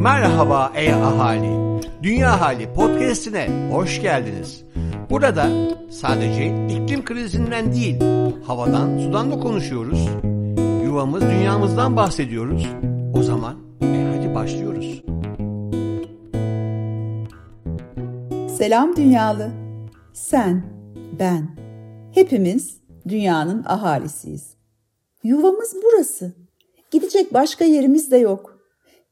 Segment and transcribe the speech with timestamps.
[0.00, 1.80] Merhaba ey ahali.
[2.02, 4.64] Dünya Hali podcast'ine hoş geldiniz.
[5.10, 5.48] Burada
[5.90, 8.00] sadece iklim krizinden değil,
[8.46, 10.08] havadan, sudan da konuşuyoruz.
[10.84, 12.68] Yuvamız, dünyamızdan bahsediyoruz.
[13.14, 15.02] O zaman e hadi başlıyoruz.
[18.58, 19.50] Selam dünyalı.
[20.12, 20.62] Sen,
[21.18, 21.48] ben,
[22.14, 24.54] hepimiz dünyanın ahalisiyiz.
[25.24, 26.32] Yuvamız burası.
[26.90, 28.55] Gidecek başka yerimiz de yok.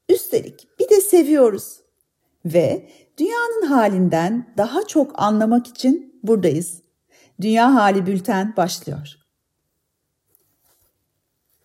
[0.09, 1.79] Üstelik bir de seviyoruz.
[2.45, 6.81] Ve dünyanın halinden daha çok anlamak için buradayız.
[7.41, 9.15] Dünya Hali Bülten başlıyor.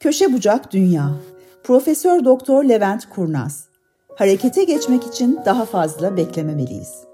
[0.01, 1.11] Köşe bucak dünya.
[1.65, 3.69] Profesör Doktor Levent Kurnaz.
[4.17, 7.11] Harekete geçmek için daha fazla beklememeliyiz.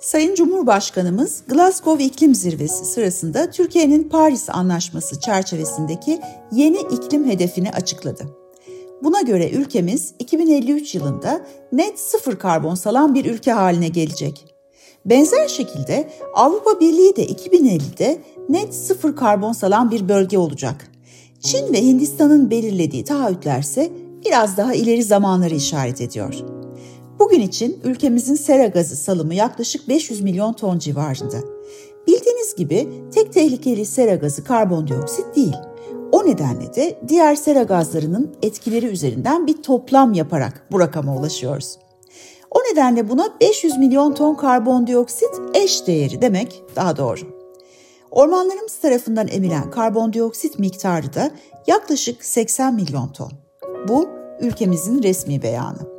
[0.00, 6.20] Sayın Cumhurbaşkanımız Glasgow İklim Zirvesi sırasında Türkiye'nin Paris Anlaşması çerçevesindeki
[6.52, 8.24] yeni iklim hedefini açıkladı.
[9.02, 14.44] Buna göre ülkemiz 2053 yılında net sıfır karbon salan bir ülke haline gelecek.
[15.04, 20.90] Benzer şekilde Avrupa Birliği de 2050'de net sıfır karbon salan bir bölge olacak.
[21.40, 23.90] Çin ve Hindistan'ın belirlediği taahhütlerse
[24.24, 26.34] biraz daha ileri zamanları işaret ediyor.
[27.18, 31.36] Bugün için ülkemizin sera gazı salımı yaklaşık 500 milyon ton civarında.
[32.06, 35.56] Bildiğiniz gibi tek tehlikeli sera gazı karbondioksit değil.
[36.12, 41.78] O nedenle de diğer sera gazlarının etkileri üzerinden bir toplam yaparak bu rakama ulaşıyoruz.
[42.50, 47.20] O nedenle buna 500 milyon ton karbondioksit eş değeri demek daha doğru.
[48.10, 51.30] Ormanlarımız tarafından emilen karbondioksit miktarı da
[51.66, 53.32] yaklaşık 80 milyon ton.
[53.88, 54.08] Bu
[54.40, 55.98] ülkemizin resmi beyanı.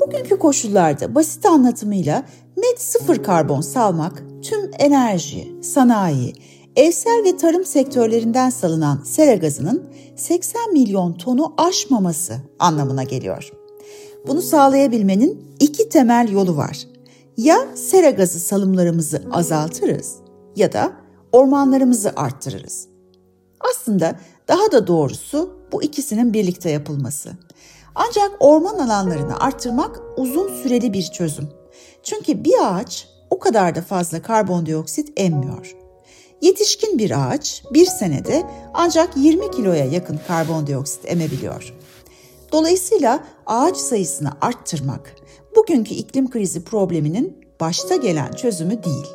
[0.00, 2.22] Bugünkü koşullarda basit anlatımıyla
[2.56, 6.32] net sıfır karbon salmak tüm enerji, sanayi,
[6.76, 13.50] evsel ve tarım sektörlerinden salınan sera gazının 80 milyon tonu aşmaması anlamına geliyor.
[14.26, 16.78] Bunu sağlayabilmenin iki temel yolu var.
[17.36, 20.14] Ya sera gazı salımlarımızı azaltırız
[20.56, 20.92] ya da
[21.32, 22.88] ormanlarımızı arttırırız.
[23.60, 24.18] Aslında
[24.48, 27.30] daha da doğrusu bu ikisinin birlikte yapılması.
[27.94, 31.48] Ancak orman alanlarını arttırmak uzun süreli bir çözüm.
[32.02, 35.85] Çünkü bir ağaç o kadar da fazla karbondioksit emmiyor.
[36.40, 38.42] Yetişkin bir ağaç bir senede
[38.74, 41.74] ancak 20 kiloya yakın karbondioksit emebiliyor.
[42.52, 45.14] Dolayısıyla ağaç sayısını arttırmak
[45.56, 49.06] bugünkü iklim krizi probleminin başta gelen çözümü değil.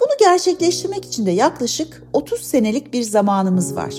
[0.00, 3.94] Bunu gerçekleştirmek için de yaklaşık 30 senelik bir zamanımız var.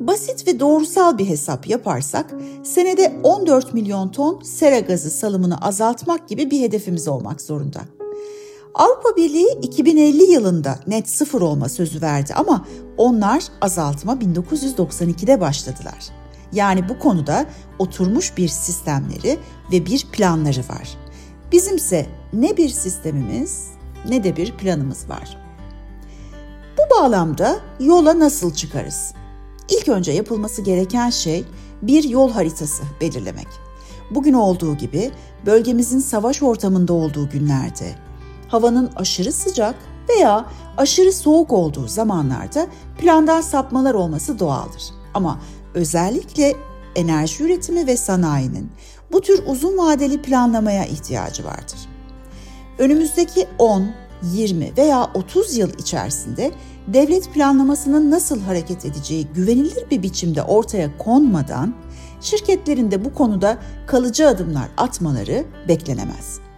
[0.00, 2.34] Basit ve doğrusal bir hesap yaparsak
[2.64, 7.80] senede 14 milyon ton sera gazı salımını azaltmak gibi bir hedefimiz olmak zorunda.
[8.74, 12.66] Avrupa Birliği 2050 yılında net sıfır olma sözü verdi ama
[12.96, 16.08] onlar azaltıma 1992'de başladılar.
[16.52, 17.46] Yani bu konuda
[17.78, 19.38] oturmuş bir sistemleri
[19.72, 20.98] ve bir planları var.
[21.52, 23.68] Bizimse ne bir sistemimiz
[24.08, 25.38] ne de bir planımız var.
[26.78, 29.14] Bu bağlamda yola nasıl çıkarız?
[29.70, 31.44] İlk önce yapılması gereken şey
[31.82, 33.48] bir yol haritası belirlemek.
[34.10, 35.10] Bugün olduğu gibi
[35.46, 37.94] bölgemizin savaş ortamında olduğu günlerde,
[38.52, 39.74] havanın aşırı sıcak
[40.08, 40.46] veya
[40.76, 42.66] aşırı soğuk olduğu zamanlarda
[42.98, 44.82] plandan sapmalar olması doğaldır.
[45.14, 45.40] Ama
[45.74, 46.54] özellikle
[46.96, 48.70] enerji üretimi ve sanayinin
[49.12, 51.78] bu tür uzun vadeli planlamaya ihtiyacı vardır.
[52.78, 53.90] Önümüzdeki 10,
[54.22, 56.50] 20 veya 30 yıl içerisinde
[56.86, 61.74] devlet planlamasının nasıl hareket edeceği güvenilir bir biçimde ortaya konmadan
[62.20, 66.51] şirketlerin de bu konuda kalıcı adımlar atmaları beklenemez.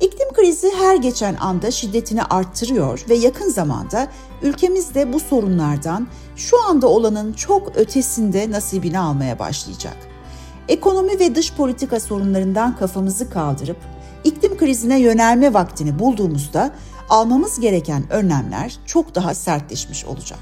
[0.00, 4.08] İklim krizi her geçen anda şiddetini arttırıyor ve yakın zamanda
[4.42, 9.96] ülkemizde bu sorunlardan şu anda olanın çok ötesinde nasibini almaya başlayacak.
[10.68, 13.76] Ekonomi ve dış politika sorunlarından kafamızı kaldırıp
[14.24, 16.70] iklim krizine yönelme vaktini bulduğumuzda
[17.08, 20.40] almamız gereken önlemler çok daha sertleşmiş olacak.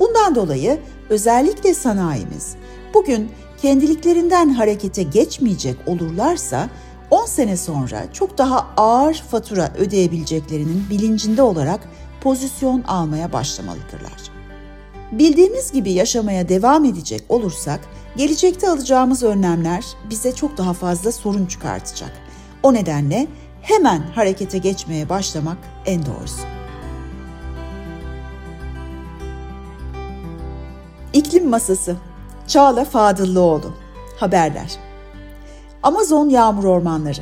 [0.00, 0.80] Bundan dolayı
[1.10, 2.56] özellikle sanayimiz
[2.94, 3.30] bugün
[3.62, 6.68] kendiliklerinden harekete geçmeyecek olurlarsa
[7.10, 11.88] 10 sene sonra çok daha ağır fatura ödeyebileceklerinin bilincinde olarak
[12.20, 14.30] pozisyon almaya başlamalıdırlar.
[15.12, 17.80] Bildiğimiz gibi yaşamaya devam edecek olursak
[18.16, 22.12] gelecekte alacağımız önlemler bize çok daha fazla sorun çıkartacak.
[22.62, 23.26] O nedenle
[23.62, 26.42] hemen harekete geçmeye başlamak en doğrusu.
[31.12, 31.96] İklim Masası
[32.46, 33.74] Çağla Fadıllıoğlu
[34.20, 34.85] Haberler
[35.86, 37.20] Amazon yağmur ormanları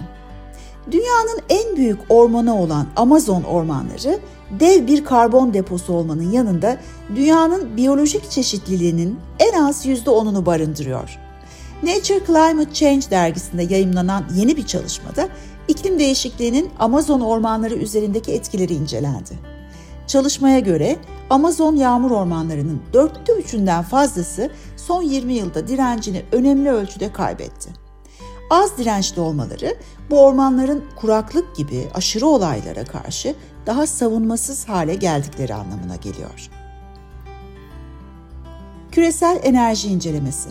[0.90, 4.18] Dünyanın en büyük ormanı olan Amazon ormanları
[4.60, 6.76] dev bir karbon deposu olmanın yanında
[7.16, 11.18] dünyanın biyolojik çeşitliliğinin en az %10'unu barındırıyor.
[11.82, 15.28] Nature Climate Change dergisinde yayımlanan yeni bir çalışmada
[15.68, 19.38] iklim değişikliğinin Amazon ormanları üzerindeki etkileri incelendi.
[20.06, 20.96] Çalışmaya göre
[21.30, 27.83] Amazon yağmur ormanlarının dörtte üçünden fazlası son 20 yılda direncini önemli ölçüde kaybetti.
[28.54, 29.76] Az dirençli olmaları
[30.10, 33.34] bu ormanların kuraklık gibi aşırı olaylara karşı
[33.66, 36.50] daha savunmasız hale geldikleri anlamına geliyor.
[38.92, 40.48] Küresel enerji incelemesi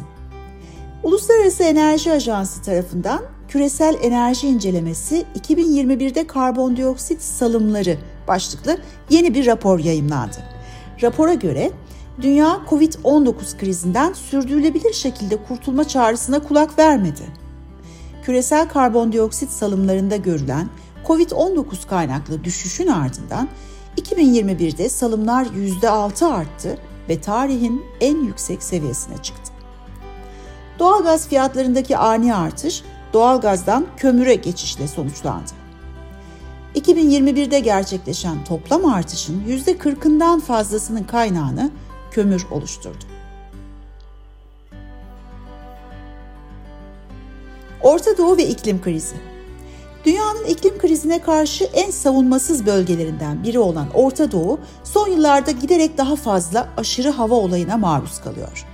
[1.04, 7.98] Uluslararası Enerji Ajansı tarafından Küresel Enerji İncelemesi 2021'de karbondioksit salımları
[8.28, 8.78] başlıklı
[9.10, 10.38] yeni bir rapor yayımlandı.
[11.02, 11.72] Rapora göre
[12.22, 17.43] dünya COVID-19 krizinden sürdürülebilir şekilde kurtulma çağrısına kulak vermedi.
[18.26, 20.70] Küresel karbondioksit salımlarında görülen
[21.08, 23.50] COVID-19 kaynaklı düşüşün ardından
[23.98, 26.78] 2021'de salımlar %6 arttı
[27.10, 29.52] ve tarihin en yüksek seviyesine çıktı.
[30.80, 32.84] Doğalgaz fiyatlarındaki ani artış
[33.14, 35.52] doğalgazdan kömüre geçişle sonuçlandı.
[36.76, 41.72] 2021'de gerçekleşen toplam artışın %40'ından fazlasının kaynağını
[42.12, 43.13] kömür oluşturdu.
[47.84, 49.16] Orta Doğu ve iklim krizi
[50.06, 56.16] Dünyanın iklim krizine karşı en savunmasız bölgelerinden biri olan Orta Doğu, son yıllarda giderek daha
[56.16, 58.66] fazla aşırı hava olayına maruz kalıyor.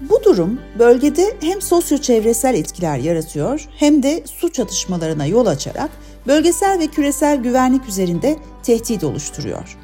[0.00, 5.90] Bu durum bölgede hem sosyo-çevresel etkiler yaratıyor hem de su çatışmalarına yol açarak
[6.26, 9.78] bölgesel ve küresel güvenlik üzerinde tehdit oluşturuyor.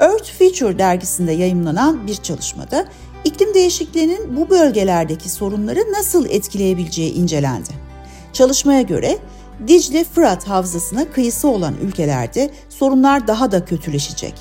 [0.00, 2.84] Earth Future dergisinde yayımlanan bir çalışmada
[3.24, 7.87] iklim değişikliğinin bu bölgelerdeki sorunları nasıl etkileyebileceği incelendi.
[8.38, 9.18] Çalışmaya göre
[9.66, 14.34] Dicle-Fırat havzasına kıyısı olan ülkelerde sorunlar daha da kötüleşecek.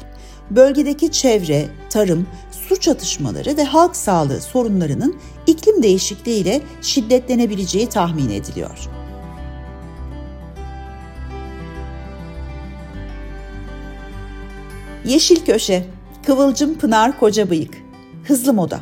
[0.50, 8.90] Bölgedeki çevre, tarım, su çatışmaları ve halk sağlığı sorunlarının iklim değişikliği ile şiddetlenebileceği tahmin ediliyor.
[15.06, 15.86] Yeşil Köşe,
[16.26, 17.78] Kıvılcım Pınar Kocabıyık,
[18.24, 18.80] Hızlı Moda.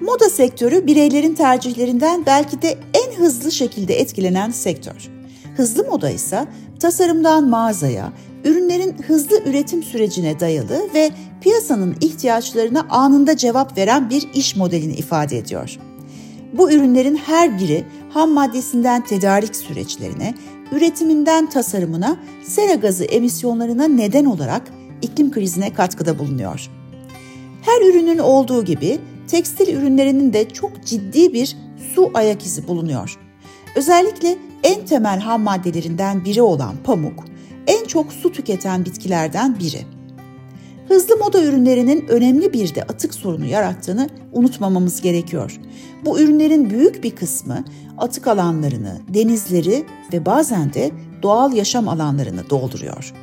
[0.00, 5.10] Moda sektörü bireylerin tercihlerinden belki de en hızlı şekilde etkilenen sektör.
[5.56, 6.46] Hızlı moda ise
[6.80, 8.12] tasarımdan mağazaya,
[8.44, 15.38] ürünlerin hızlı üretim sürecine dayalı ve piyasanın ihtiyaçlarına anında cevap veren bir iş modelini ifade
[15.38, 15.78] ediyor.
[16.52, 20.34] Bu ürünlerin her biri ham maddesinden tedarik süreçlerine,
[20.72, 24.62] üretiminden tasarımına, sera gazı emisyonlarına neden olarak
[25.02, 26.70] iklim krizine katkıda bulunuyor.
[27.62, 31.56] Her ürünün olduğu gibi tekstil ürünlerinin de çok ciddi bir
[31.94, 33.18] su ayak izi bulunuyor.
[33.76, 37.24] Özellikle en temel ham maddelerinden biri olan pamuk,
[37.66, 39.86] en çok su tüketen bitkilerden biri.
[40.88, 45.60] Hızlı moda ürünlerinin önemli bir de atık sorunu yarattığını unutmamamız gerekiyor.
[46.04, 47.64] Bu ürünlerin büyük bir kısmı
[47.98, 50.90] atık alanlarını, denizleri ve bazen de
[51.22, 53.14] doğal yaşam alanlarını dolduruyor.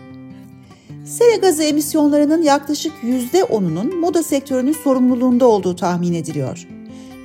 [1.06, 6.68] Sera gazı emisyonlarının yaklaşık %10'unun moda sektörünün sorumluluğunda olduğu tahmin ediliyor.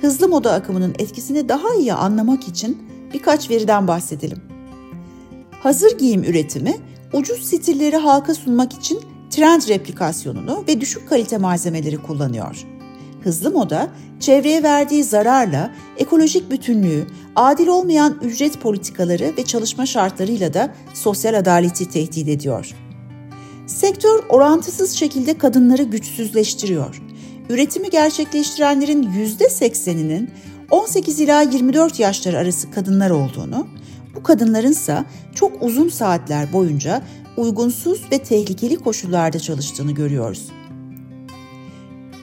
[0.01, 2.77] Hızlı moda akımının etkisini daha iyi anlamak için
[3.13, 4.41] birkaç veriden bahsedelim.
[5.59, 6.75] Hazır giyim üretimi
[7.13, 8.99] ucuz stilleri halka sunmak için
[9.29, 12.65] trend replikasyonunu ve düşük kalite malzemeleri kullanıyor.
[13.23, 13.89] Hızlı moda,
[14.19, 21.89] çevreye verdiği zararla ekolojik bütünlüğü, adil olmayan ücret politikaları ve çalışma şartlarıyla da sosyal adaleti
[21.89, 22.75] tehdit ediyor.
[23.67, 27.01] Sektör orantısız şekilde kadınları güçsüzleştiriyor.
[27.49, 30.29] Üretimi gerçekleştirenlerin %80'inin
[30.71, 33.67] 18 ila 24 yaşları arası kadınlar olduğunu,
[34.15, 37.01] bu kadınlarınsa çok uzun saatler boyunca
[37.37, 40.49] uygunsuz ve tehlikeli koşullarda çalıştığını görüyoruz.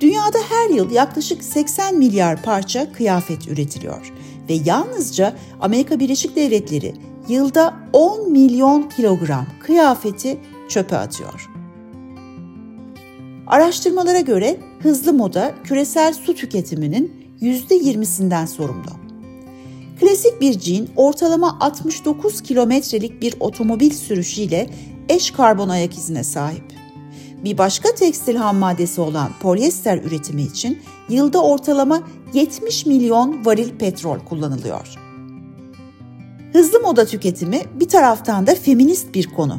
[0.00, 4.12] Dünyada her yıl yaklaşık 80 milyar parça kıyafet üretiliyor
[4.48, 6.94] ve yalnızca Amerika Birleşik Devletleri
[7.28, 10.38] yılda 10 milyon kilogram kıyafeti
[10.68, 11.50] çöpe atıyor.
[13.46, 18.90] Araştırmalara göre hızlı moda küresel su tüketiminin %20'sinden sorumlu.
[20.00, 24.70] Klasik bir cin ortalama 69 kilometrelik bir otomobil sürüşüyle
[25.08, 26.64] eş karbon ayak izine sahip.
[27.44, 32.02] Bir başka tekstil ham maddesi olan polyester üretimi için yılda ortalama
[32.34, 35.03] 70 milyon varil petrol kullanılıyor.
[36.54, 39.58] Hızlı moda tüketimi bir taraftan da feminist bir konu.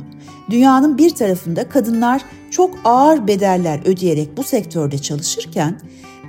[0.50, 2.22] Dünyanın bir tarafında kadınlar
[2.52, 5.82] çok ağır bedeller ödeyerek bu sektörde çalışırken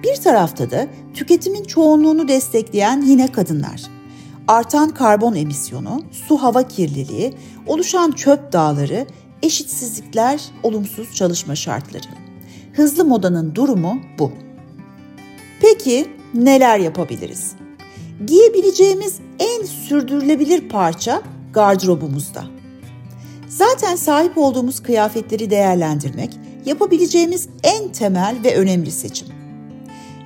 [0.02, 3.82] bir tarafta da tüketimin çoğunluğunu destekleyen yine kadınlar
[4.48, 7.34] artan karbon emisyonu, su hava kirliliği,
[7.66, 9.06] oluşan çöp dağları,
[9.42, 12.08] eşitsizlikler, olumsuz çalışma şartları.
[12.72, 14.32] Hızlı modanın durumu bu.
[15.60, 17.65] Peki neler yapabiliriz?
[18.24, 22.44] Giyebileceğimiz en sürdürülebilir parça gardırobumuzda.
[23.48, 26.30] Zaten sahip olduğumuz kıyafetleri değerlendirmek
[26.66, 29.28] yapabileceğimiz en temel ve önemli seçim.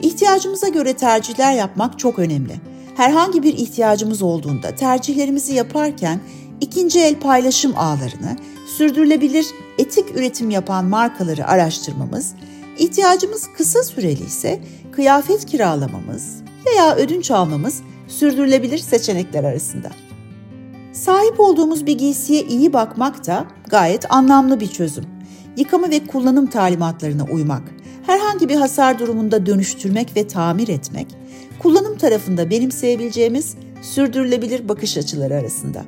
[0.02, 2.60] İhtiyacımıza göre tercihler yapmak çok önemli.
[2.96, 6.20] Herhangi bir ihtiyacımız olduğunda tercihlerimizi yaparken
[6.60, 8.36] ikinci el paylaşım ağlarını,
[8.76, 9.46] sürdürülebilir
[9.78, 12.34] etik üretim yapan markaları araştırmamız,
[12.78, 14.60] ihtiyacımız kısa süreli ise
[14.92, 19.90] kıyafet kiralamamız veya ödünç almamız sürdürülebilir seçenekler arasında.
[20.92, 25.04] Sahip olduğumuz bir giysiye iyi bakmak da gayet anlamlı bir çözüm.
[25.56, 27.62] Yıkama ve kullanım talimatlarına uymak,
[28.06, 31.06] herhangi bir hasar durumunda dönüştürmek ve tamir etmek,
[31.58, 35.84] kullanım tarafında benimseyebileceğimiz sürdürülebilir bakış açıları arasında.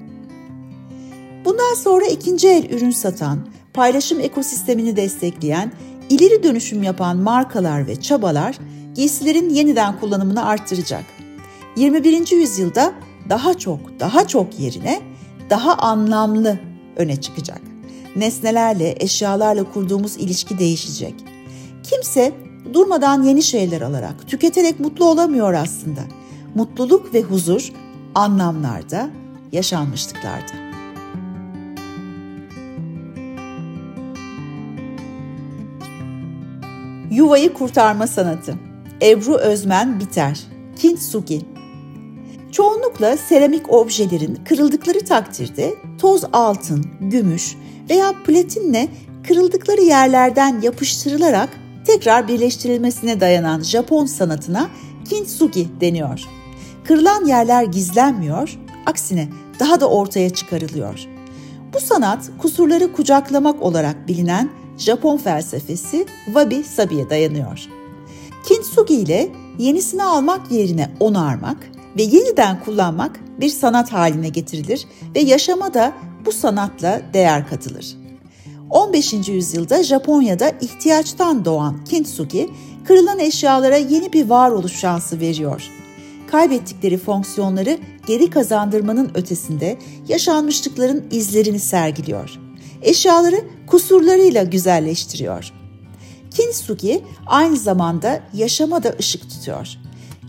[1.45, 3.39] Bundan sonra ikinci el ürün satan,
[3.75, 5.73] paylaşım ekosistemini destekleyen,
[6.09, 8.59] ileri dönüşüm yapan markalar ve çabalar
[8.95, 11.05] giysilerin yeniden kullanımını arttıracak.
[11.77, 12.31] 21.
[12.33, 12.93] yüzyılda
[13.29, 15.01] daha çok, daha çok yerine
[15.51, 16.59] daha anlamlı
[16.97, 17.61] öne çıkacak.
[18.17, 21.15] Nesnelerle, eşyalarla kurduğumuz ilişki değişecek.
[21.83, 22.33] Kimse
[22.73, 26.01] durmadan yeni şeyler alarak, tüketerek mutlu olamıyor aslında.
[26.55, 27.73] Mutluluk ve huzur
[28.15, 29.11] anlamlarda,
[29.53, 30.53] yaşanmışlıklarda.
[37.11, 38.72] Yuvayı kurtarma sanatı.
[39.03, 40.41] Ebru Özmen Biter.
[40.77, 41.41] Kintsugi.
[42.53, 47.57] Çoğunlukla seramik objelerin kırıldıkları takdirde toz altın, gümüş
[47.91, 48.89] veya platinle
[49.29, 51.49] kırıldıkları yerlerden yapıştırılarak
[51.87, 54.71] tekrar birleştirilmesine dayanan Japon sanatına
[55.09, 56.21] kintsugi deniyor.
[56.85, 59.29] Kırılan yerler gizlenmiyor, aksine
[59.61, 61.07] daha da ortaya çıkarılıyor.
[61.75, 67.82] Bu sanat kusurları kucaklamak olarak bilinen Japon felsefesi Wabi Sabi'ye dayanıyor.
[68.45, 71.57] Kintsugi ile yenisini almak yerine onarmak
[71.97, 75.93] ve yeniden kullanmak bir sanat haline getirilir ve yaşama da
[76.27, 77.97] bu sanatla değer katılır.
[78.71, 79.13] 15.
[79.29, 82.51] yüzyılda Japonya'da ihtiyaçtan doğan kintsugi,
[82.85, 85.63] kırılan eşyalara yeni bir varoluş şansı veriyor.
[86.27, 92.31] Kaybettikleri fonksiyonları geri kazandırmanın ötesinde yaşanmışlıkların izlerini sergiliyor.
[92.83, 95.62] Eşyaları kusurlarıyla güzelleştiriyor.
[96.35, 99.69] Kintsugi aynı zamanda yaşama da ışık tutuyor.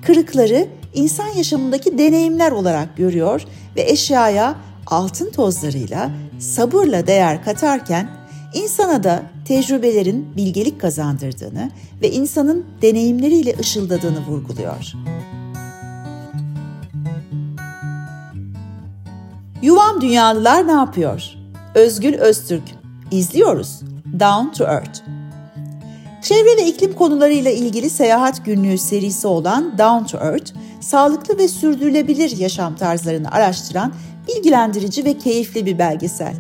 [0.05, 3.41] Kırıkları insan yaşamındaki deneyimler olarak görüyor
[3.75, 4.55] ve eşyaya
[4.87, 8.09] altın tozlarıyla sabırla değer katarken
[8.53, 14.93] insana da tecrübelerin bilgelik kazandırdığını ve insanın deneyimleriyle ışıldadığını vurguluyor.
[19.61, 21.23] Yuvam Dünyalılar ne yapıyor?
[21.75, 22.63] Özgül Öztürk.
[23.11, 23.81] İzliyoruz.
[24.19, 25.12] Down to Earth.
[26.23, 30.51] Çevre ve iklim konularıyla ilgili seyahat günlüğü serisi olan Down to Earth,
[30.81, 33.93] sağlıklı ve sürdürülebilir yaşam tarzlarını araştıran
[34.27, 36.35] bilgilendirici ve keyifli bir belgesel.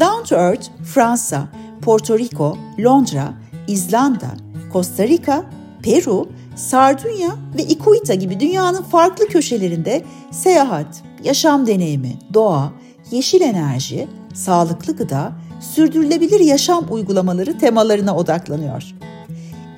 [0.00, 1.48] Down to Earth, Fransa,
[1.82, 3.32] Porto Rico, Londra,
[3.68, 4.30] İzlanda,
[4.72, 5.44] Costa Rica,
[5.82, 12.72] Peru, Sardunya ve Ikuita gibi dünyanın farklı köşelerinde seyahat, yaşam deneyimi, doğa,
[13.10, 18.94] yeşil enerji, sağlıklı gıda, sürdürülebilir yaşam uygulamaları temalarına odaklanıyor.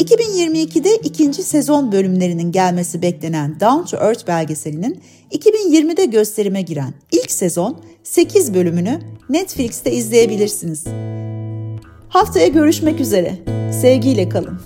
[0.03, 5.01] 2022'de ikinci sezon bölümlerinin gelmesi beklenen Down to Earth belgeselinin
[5.33, 10.85] 2020'de gösterime giren ilk sezon 8 bölümünü Netflix'te izleyebilirsiniz.
[12.09, 13.35] Haftaya görüşmek üzere.
[13.81, 14.61] Sevgiyle kalın.